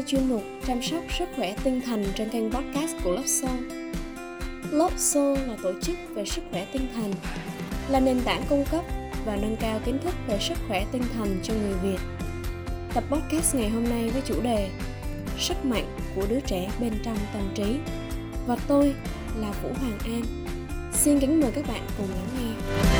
[0.00, 3.56] nghe chuyên mục chăm sóc sức khỏe tinh thần trên kênh podcast của Love Soul.
[4.70, 7.12] Love Soul là tổ chức về sức khỏe tinh thần,
[7.88, 8.84] là nền tảng cung cấp
[9.26, 11.98] và nâng cao kiến thức về sức khỏe tinh thần cho người Việt.
[12.94, 14.70] Tập podcast ngày hôm nay với chủ đề
[15.38, 17.76] Sức mạnh của đứa trẻ bên trong tâm trí.
[18.46, 18.94] Và tôi
[19.36, 20.22] là Vũ Hoàng An.
[20.92, 22.99] Xin kính mời các bạn cùng lắng nghe.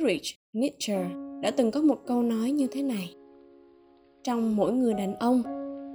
[0.00, 1.04] Friedrich Nietzsche
[1.40, 3.14] đã từng có một câu nói như thế này.
[4.24, 5.42] Trong mỗi người đàn ông,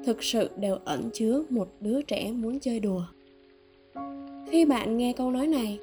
[0.05, 3.04] thực sự đều ẩn chứa một đứa trẻ muốn chơi đùa.
[4.48, 5.80] Khi bạn nghe câu nói này,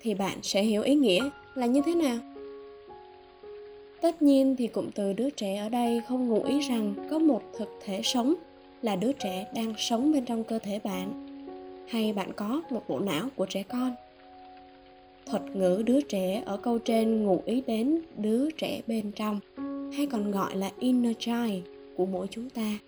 [0.00, 2.18] thì bạn sẽ hiểu ý nghĩa là như thế nào.
[4.00, 7.42] Tất nhiên thì cụm từ đứa trẻ ở đây không ngụ ý rằng có một
[7.58, 8.34] thực thể sống
[8.82, 11.26] là đứa trẻ đang sống bên trong cơ thể bạn,
[11.88, 13.94] hay bạn có một bộ não của trẻ con
[15.30, 19.40] thuật ngữ đứa trẻ ở câu trên ngụ ý đến đứa trẻ bên trong,
[19.92, 21.62] hay còn gọi là inner child
[21.96, 22.78] của mỗi chúng ta.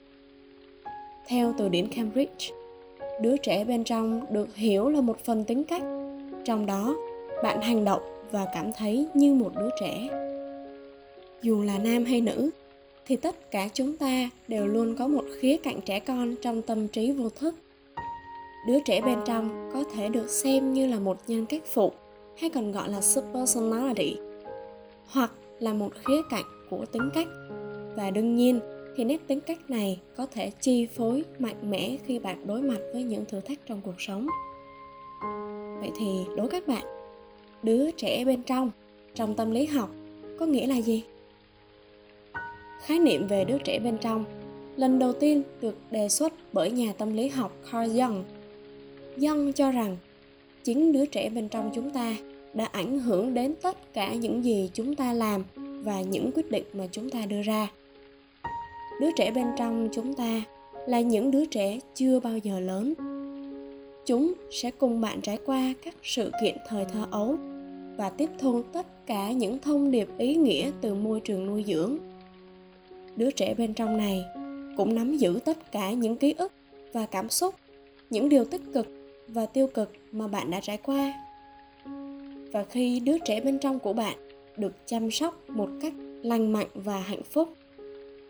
[1.27, 2.55] Theo từ điển cambridge,
[3.22, 5.82] đứa trẻ bên trong được hiểu là một phần tính cách.
[6.44, 6.97] Trong đó,
[7.42, 10.08] bạn hành động và cảm thấy như một đứa trẻ.
[11.42, 12.50] Dù là nam hay nữ,
[13.06, 16.88] thì tất cả chúng ta đều luôn có một khía cạnh trẻ con trong tâm
[16.88, 17.54] trí vô thức.
[18.66, 21.92] Đứa trẻ bên trong có thể được xem như là một nhân cách phụ
[22.41, 24.16] hay còn gọi là subpersonality
[25.06, 27.28] hoặc là một khía cạnh của tính cách.
[27.97, 28.60] Và đương nhiên,
[28.97, 32.78] thì nét tính cách này có thể chi phối mạnh mẽ khi bạn đối mặt
[32.92, 34.27] với những thử thách trong cuộc sống.
[35.80, 36.84] Vậy thì đối các bạn,
[37.62, 38.70] đứa trẻ bên trong
[39.14, 39.91] trong tâm lý học,
[40.38, 41.04] có nghĩa là gì?
[42.82, 44.25] Khái niệm về đứa trẻ bên trong,
[44.77, 48.22] lần đầu tiên được đề xuất bởi nhà tâm lý học Carl Jung.
[49.16, 49.97] Jung cho rằng
[50.62, 52.16] chính đứa trẻ bên trong chúng ta
[52.55, 55.44] đã ảnh hưởng đến tất cả những gì chúng ta làm
[55.84, 57.69] và những quyết định mà chúng ta đưa ra.
[59.00, 60.43] Đứa trẻ bên trong chúng ta
[60.87, 62.94] là những đứa trẻ chưa bao giờ lớn.
[64.06, 67.37] Chúng sẽ cùng bạn trải qua các sự kiện thời thơ ấu
[67.97, 71.99] và tiếp thu tất cả những thông điệp ý nghĩa từ môi trường nuôi dưỡng.
[73.16, 74.25] Đứa trẻ bên trong này
[74.77, 76.53] cũng nắm giữ tất cả những ký ức
[76.93, 77.55] và cảm xúc,
[78.10, 78.87] những điều tích cực
[79.28, 81.15] và tiêu cực mà bạn đã trải qua
[82.53, 84.16] và khi đứa trẻ bên trong của bạn
[84.56, 87.49] được chăm sóc một cách lành mạnh và hạnh phúc,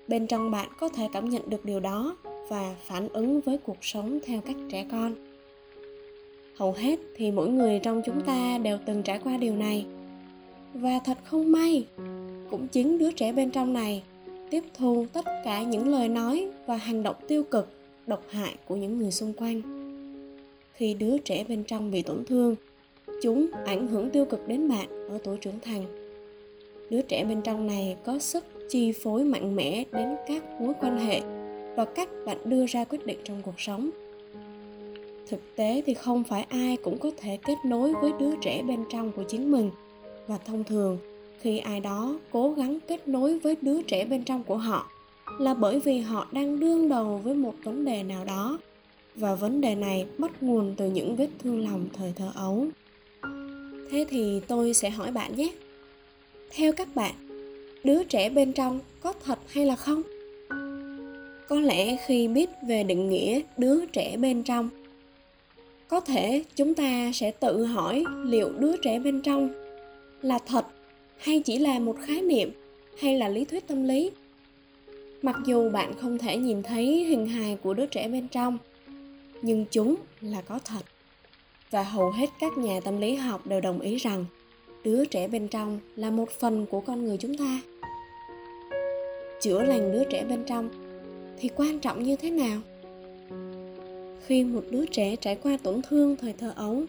[0.09, 2.17] bên trong bạn có thể cảm nhận được điều đó
[2.49, 5.15] và phản ứng với cuộc sống theo cách trẻ con.
[6.57, 9.87] Hầu hết thì mỗi người trong chúng ta đều từng trải qua điều này.
[10.75, 11.87] Và thật không may,
[12.51, 14.03] cũng chính đứa trẻ bên trong này
[14.51, 17.69] tiếp thu tất cả những lời nói và hành động tiêu cực,
[18.07, 19.63] độc hại của những người xung quanh.
[20.73, 22.55] Khi đứa trẻ bên trong bị tổn thương
[23.23, 25.85] chúng ảnh hưởng tiêu cực đến bạn ở tuổi trưởng thành.
[26.91, 30.99] Đứa trẻ bên trong này có sức chi phối mạnh mẽ đến các mối quan
[30.99, 31.21] hệ
[31.77, 33.91] và cách bạn đưa ra quyết định trong cuộc sống.
[35.29, 38.85] Thực tế thì không phải ai cũng có thể kết nối với đứa trẻ bên
[38.91, 39.71] trong của chính mình.
[40.27, 40.99] Và thông thường,
[41.41, 44.91] khi ai đó cố gắng kết nối với đứa trẻ bên trong của họ
[45.39, 48.59] là bởi vì họ đang đương đầu với một vấn đề nào đó.
[49.15, 52.67] Và vấn đề này bắt nguồn từ những vết thương lòng thời thơ ấu
[53.91, 55.53] thế thì tôi sẽ hỏi bạn nhé.
[56.51, 57.15] Theo các bạn,
[57.85, 60.03] đứa trẻ bên trong có thật hay là không?
[61.49, 64.69] Có lẽ khi biết về định nghĩa đứa trẻ bên trong,
[65.89, 69.49] có thể chúng ta sẽ tự hỏi liệu đứa trẻ bên trong
[70.23, 70.67] là thật
[71.17, 72.51] hay chỉ là một khái niệm
[72.99, 74.11] hay là lý thuyết tâm lý.
[75.23, 78.59] Mặc dù bạn không thể nhìn thấy hình hài của đứa trẻ bên trong,
[79.43, 80.83] nhưng chúng là có thật
[81.71, 84.25] và hầu hết các nhà tâm lý học đều đồng ý rằng
[84.85, 87.61] đứa trẻ bên trong là một phần của con người chúng ta.
[89.41, 90.69] Chữa lành đứa trẻ bên trong
[91.39, 92.61] thì quan trọng như thế nào?
[94.27, 96.83] Khi một đứa trẻ trải qua tổn thương thời thơ ấu,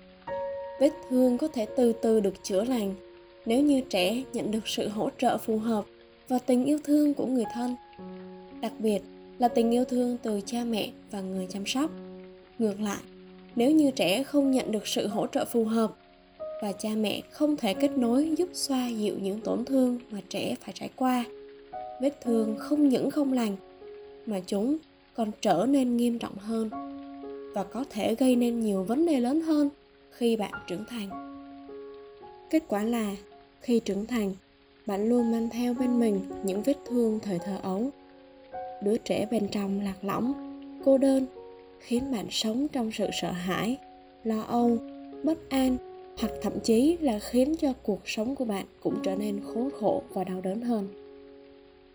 [0.80, 2.94] vết thương có thể từ từ được chữa lành
[3.46, 5.86] nếu như trẻ nhận được sự hỗ trợ phù hợp
[6.28, 7.76] và tình yêu thương của người thân,
[8.62, 9.00] đặc biệt
[9.38, 11.92] là tình yêu thương từ cha mẹ và người chăm sóc.
[12.60, 13.00] Ngược lại
[13.56, 15.96] nếu như trẻ không nhận được sự hỗ trợ phù hợp
[16.62, 20.56] và cha mẹ không thể kết nối giúp xoa dịu những tổn thương mà trẻ
[20.62, 21.26] phải trải qua,
[22.02, 23.56] vết thương không những không lành
[24.26, 24.78] mà chúng
[25.14, 26.70] còn trở nên nghiêm trọng hơn
[27.54, 29.70] và có thể gây nên nhiều vấn đề lớn hơn
[30.12, 31.10] khi bạn trưởng thành.
[32.50, 33.16] Kết quả là,
[33.62, 34.34] khi trưởng thành,
[34.86, 37.90] bạn luôn mang theo bên mình những vết thương thời thơ ấu.
[38.84, 40.34] Đứa trẻ bên trong lạc lõng,
[40.86, 41.26] cô đơn
[41.82, 43.78] khiến bạn sống trong sự sợ hãi,
[44.24, 44.78] lo âu,
[45.24, 45.78] bất an,
[46.20, 50.04] hoặc thậm chí là khiến cho cuộc sống của bạn cũng trở nên khốn khổ
[50.14, 50.88] và đau đớn hơn.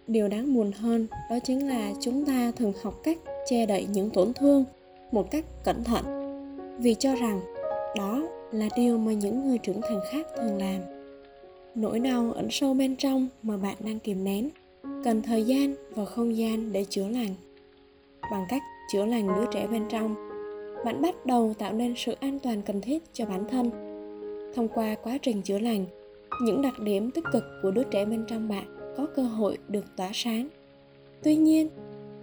[0.06, 3.18] Điều đáng buồn hơn đó chính là chúng ta thường học cách
[3.48, 4.64] che đậy những tổn thương
[5.12, 6.04] một cách cẩn thận,
[6.78, 7.40] vì cho rằng
[7.96, 8.22] đó
[8.52, 10.80] là điều mà những người trưởng thành khác thường làm.
[11.74, 14.48] Nỗi đau ẩn sâu bên trong mà bạn đang kìm nén,
[15.04, 17.34] cần thời gian và không gian để chữa lành.
[18.30, 20.14] Bằng cách chữa lành đứa trẻ bên trong.
[20.84, 23.70] Bạn bắt đầu tạo nên sự an toàn cần thiết cho bản thân.
[24.54, 25.84] Thông qua quá trình chữa lành,
[26.42, 29.84] những đặc điểm tích cực của đứa trẻ bên trong bạn có cơ hội được
[29.96, 30.48] tỏa sáng.
[31.22, 31.68] Tuy nhiên,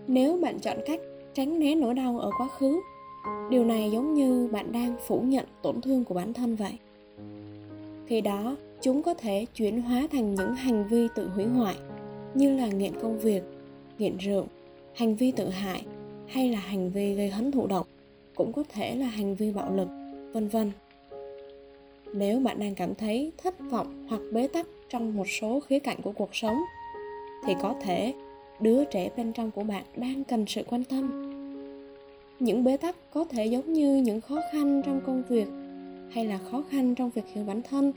[0.07, 0.99] nếu bạn chọn cách
[1.33, 2.79] tránh né nỗi đau ở quá khứ,
[3.49, 6.77] điều này giống như bạn đang phủ nhận tổn thương của bản thân vậy.
[8.05, 11.75] Khi đó, chúng có thể chuyển hóa thành những hành vi tự hủy hoại,
[12.33, 13.43] như là nghiện công việc,
[13.97, 14.45] nghiện rượu,
[14.93, 15.85] hành vi tự hại
[16.33, 17.85] hay là hành vi gây hấn thụ động
[18.35, 19.87] cũng có thể là hành vi bạo lực,
[20.33, 20.71] vân vân.
[22.13, 25.97] Nếu bạn đang cảm thấy thất vọng hoặc bế tắc trong một số khía cạnh
[26.01, 26.57] của cuộc sống,
[27.45, 28.13] thì có thể
[28.59, 31.29] đứa trẻ bên trong của bạn đang cần sự quan tâm.
[32.39, 35.47] Những bế tắc có thể giống như những khó khăn trong công việc
[36.09, 37.93] hay là khó khăn trong việc hiểu bản thân,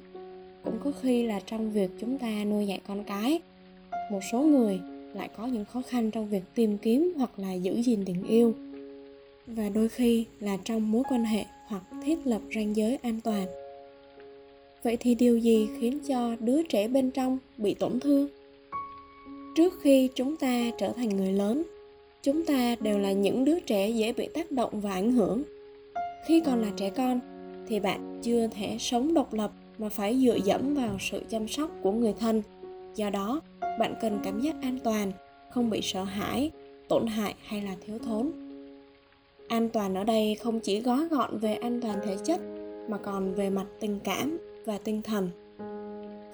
[0.65, 3.41] cũng có khi là trong việc chúng ta nuôi dạy con cái.
[4.11, 4.81] Một số người
[5.17, 8.55] lại có những khó khăn trong việc tìm kiếm hoặc là giữ gìn tình yêu.
[9.47, 13.47] Và đôi khi là trong mối quan hệ hoặc thiết lập ranh giới an toàn.
[14.83, 18.29] Vậy thì điều gì khiến cho đứa trẻ bên trong bị tổn thương?
[19.57, 21.63] Trước khi chúng ta trở thành người lớn,
[22.23, 25.43] chúng ta đều là những đứa trẻ dễ bị tác động và ảnh hưởng.
[26.27, 27.21] Khi còn là trẻ con,
[27.69, 31.71] thì bạn chưa thể sống độc lập mà phải dựa dẫm vào sự chăm sóc
[31.83, 32.43] của người thân.
[32.97, 33.41] Do đó
[33.79, 35.13] bạn cần cảm giác an toàn,
[35.51, 36.51] không bị sợ hãi,
[36.89, 38.33] tổn hại hay là thiếu thốn.
[39.49, 42.41] An toàn ở đây không chỉ gói gọn về an toàn thể chất,
[42.89, 45.31] mà còn về mặt tình cảm và tinh thần.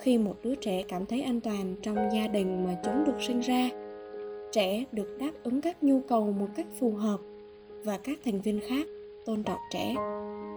[0.01, 3.41] Khi một đứa trẻ cảm thấy an toàn trong gia đình mà chúng được sinh
[3.41, 3.71] ra,
[4.53, 7.21] trẻ được đáp ứng các nhu cầu một cách phù hợp
[7.85, 8.87] và các thành viên khác
[9.27, 9.95] tôn trọng trẻ.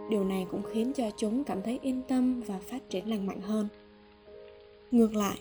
[0.10, 3.42] Điều này cũng khiến cho chúng cảm thấy yên tâm và phát triển lành mạnh
[3.42, 3.68] hơn.
[4.92, 5.38] Ngược lại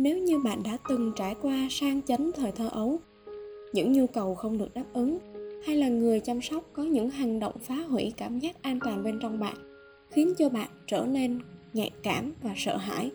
[0.00, 2.98] nếu như bạn đã từng trải qua sang chấn thời thơ ấu,
[3.72, 5.18] những nhu cầu không được đáp ứng,
[5.66, 9.04] hay là người chăm sóc có những hành động phá hủy cảm giác an toàn
[9.04, 9.54] bên trong bạn,
[10.10, 11.38] khiến cho bạn trở nên
[11.72, 13.10] nhạy cảm và sợ hãi,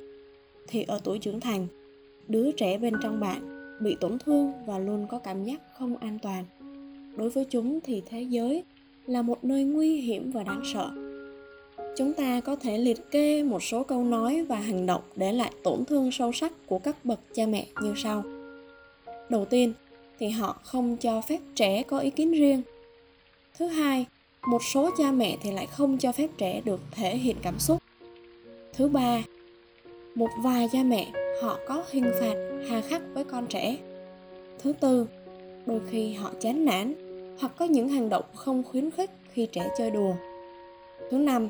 [0.68, 1.68] thì ở tuổi trưởng thành,
[2.28, 6.20] đứa trẻ bên trong bạn bị tổn thương và luôn có cảm giác không an
[6.22, 6.46] toàn.
[7.18, 8.64] Đối với chúng thì thế giới
[9.06, 11.03] là một nơi nguy hiểm và đáng sợ
[11.96, 15.52] chúng ta có thể liệt kê một số câu nói và hành động để lại
[15.64, 18.24] tổn thương sâu sắc của các bậc cha mẹ như sau.
[19.30, 19.74] Đầu tiên,
[20.20, 22.62] thì họ không cho phép trẻ có ý kiến riêng.
[23.58, 24.06] Thứ hai,
[24.48, 27.78] một số cha mẹ thì lại không cho phép trẻ được thể hiện cảm xúc.
[28.74, 29.24] Thứ ba,
[30.16, 31.12] một vài cha mẹ,
[31.42, 32.36] họ có hình phạt
[32.70, 33.78] hà khắc với con trẻ.
[34.64, 35.08] Thứ tư,
[35.66, 36.94] đôi khi họ chán nản
[37.40, 40.14] hoặc có những hành động không khuyến khích khi trẻ chơi đùa.
[41.12, 41.50] Thứ năm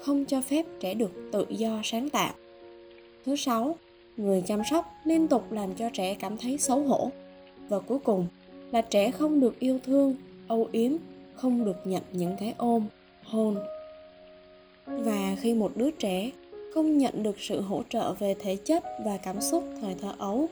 [0.00, 2.34] không cho phép trẻ được tự do sáng tạo.
[3.24, 3.76] Thứ sáu,
[4.16, 7.10] người chăm sóc liên tục làm cho trẻ cảm thấy xấu hổ.
[7.68, 8.26] Và cuối cùng
[8.72, 10.14] là trẻ không được yêu thương,
[10.48, 10.92] âu yếm,
[11.34, 12.86] không được nhận những cái ôm,
[13.24, 13.56] hôn.
[14.86, 16.30] Và khi một đứa trẻ
[16.74, 20.48] không nhận được sự hỗ trợ về thể chất và cảm xúc thời thơ ấu,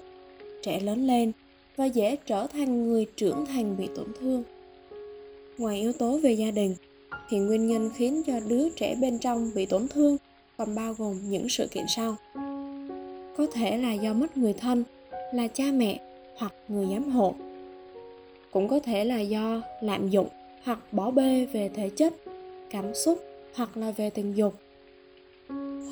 [0.63, 1.33] trẻ lớn lên
[1.77, 4.43] và dễ trở thành người trưởng thành bị tổn thương.
[5.59, 6.75] Ngoài yếu tố về gia đình
[7.29, 10.17] thì nguyên nhân khiến cho đứa trẻ bên trong bị tổn thương
[10.57, 12.17] còn bao gồm những sự kiện sau.
[13.37, 14.85] Có thể là do mất người thân,
[15.33, 16.01] là cha mẹ
[16.37, 17.35] hoặc người giám hộ.
[18.51, 20.29] Cũng có thể là do lạm dụng
[20.65, 22.15] hoặc bỏ bê về thể chất,
[22.71, 23.19] cảm xúc
[23.55, 24.55] hoặc là về tình dục.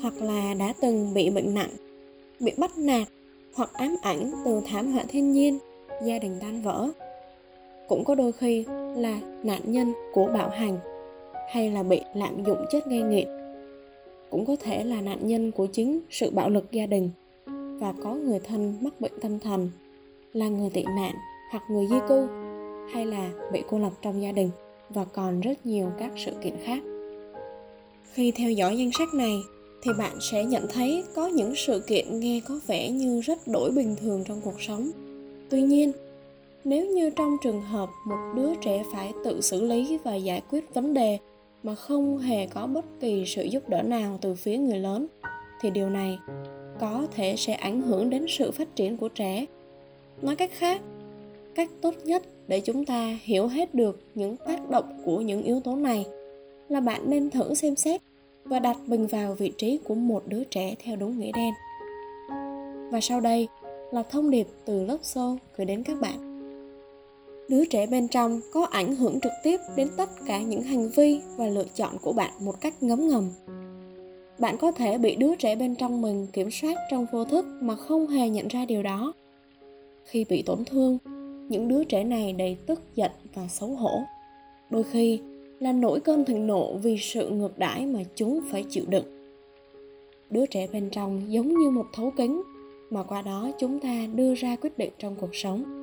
[0.01, 1.69] Hoặc là đã từng bị bệnh nặng,
[2.39, 3.07] bị bắt nạt
[3.53, 5.59] hoặc ám ảnh từ thảm họa thiên nhiên,
[6.05, 6.89] gia đình tan vỡ.
[7.87, 10.92] Cũng có đôi khi là nạn nhân của bạo hành
[11.49, 13.27] hay là bị lạm dụng chất gây nghiện.
[14.29, 17.09] Cũng có thể là nạn nhân của chính sự bạo lực gia đình
[17.79, 19.69] và có người thân mắc bệnh tâm thần,
[20.33, 21.15] là người tị nạn
[21.51, 22.27] hoặc người di cư,
[22.93, 24.49] hay là bị cô lập trong gia đình
[24.89, 26.83] và còn rất nhiều các sự kiện khác.
[28.13, 29.35] Khi theo dõi danh sách này,
[29.83, 33.71] thì bạn sẽ nhận thấy có những sự kiện nghe có vẻ như rất đổi
[33.71, 34.91] bình thường trong cuộc sống.
[35.49, 35.91] Tuy nhiên,
[36.63, 40.73] nếu như trong trường hợp một đứa trẻ phải tự xử lý và giải quyết
[40.73, 41.17] vấn đề
[41.63, 45.07] mà không hề có bất kỳ sự giúp đỡ nào từ phía người lớn,
[45.61, 46.19] thì điều này
[46.79, 49.45] có thể sẽ ảnh hưởng đến sự phát triển của trẻ
[50.21, 50.81] nói cách khác,
[51.55, 55.59] cách tốt nhất để chúng ta hiểu hết được những tác động của những yếu
[55.59, 56.05] tố này
[56.69, 58.01] là bạn nên thử xem xét
[58.43, 61.53] và đặt mình vào vị trí của một đứa trẻ theo đúng nghĩa đen.
[62.91, 63.47] Và sau đây
[63.91, 66.32] là thông điệp từ lớp xô gửi đến các bạn.
[67.49, 71.19] Đứa trẻ bên trong có ảnh hưởng trực tiếp đến tất cả những hành vi
[71.37, 73.29] và lựa chọn của bạn một cách ngấm ngầm.
[74.39, 77.75] Bạn có thể bị đứa trẻ bên trong mình kiểm soát trong vô thức mà
[77.75, 79.13] không hề nhận ra điều đó.
[80.05, 80.97] Khi bị tổn thương,
[81.49, 84.01] những đứa trẻ này đầy tức giận và xấu hổ.
[84.69, 85.19] Đôi khi
[85.59, 89.05] là nỗi cơn thịnh nộ vì sự ngược đãi mà chúng phải chịu đựng.
[90.29, 92.41] Đứa trẻ bên trong giống như một thấu kính
[92.89, 95.82] mà qua đó chúng ta đưa ra quyết định trong cuộc sống.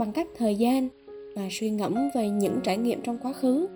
[0.00, 0.88] Bằng cách thời gian
[1.34, 3.68] và suy ngẫm về những trải nghiệm trong quá khứ,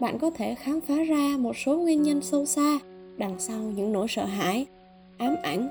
[0.00, 2.78] bạn có thể khám phá ra một số nguyên nhân sâu xa
[3.16, 4.66] đằng sau những nỗi sợ hãi,
[5.18, 5.68] ám ảnh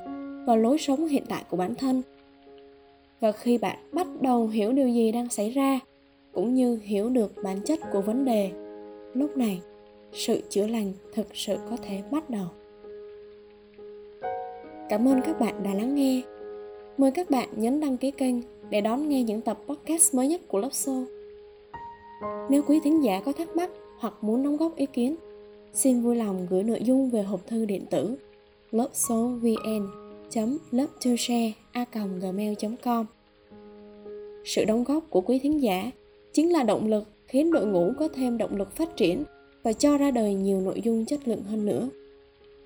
[0.48, 2.02] và lối sống hiện tại của bản thân.
[3.20, 5.80] Và khi bạn bắt đầu hiểu điều gì đang xảy ra,
[6.32, 8.52] cũng như hiểu được bản chất của vấn đề,
[9.14, 9.62] lúc này
[10.14, 12.46] sự chữa lành thực sự có thể bắt đầu.
[14.90, 16.22] Cảm ơn các bạn đã lắng nghe.
[16.98, 18.36] Mời các bạn nhấn đăng ký kênh
[18.74, 21.06] để đón nghe những tập podcast mới nhất của Love Show.
[22.50, 25.16] Nếu quý thính giả có thắc mắc hoặc muốn đóng góp ý kiến,
[25.74, 28.16] xin vui lòng gửi nội dung về hộp thư điện tử
[28.72, 29.88] loveshowvn
[32.22, 32.54] gmail
[32.84, 33.06] com
[34.46, 35.92] Sự đóng góp của quý thính giả
[36.34, 39.24] chính là động lực khiến đội ngũ có thêm động lực phát triển
[39.64, 41.90] và cho ra đời nhiều nội dung chất lượng hơn nữa.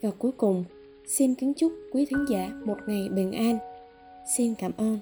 [0.01, 0.63] Và cuối cùng,
[1.07, 3.57] xin kính chúc quý thính giả một ngày bình an.
[4.37, 4.99] Xin cảm ơn.